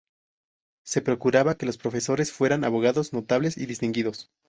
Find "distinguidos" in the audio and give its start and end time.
3.67-4.31